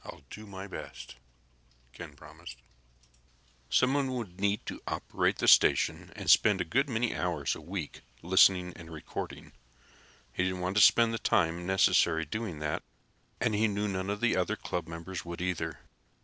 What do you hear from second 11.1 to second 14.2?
the time necessary doing that, and he knew none